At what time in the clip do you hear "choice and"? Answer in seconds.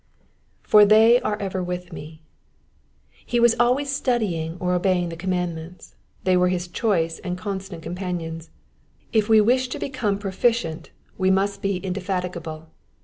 6.67-7.37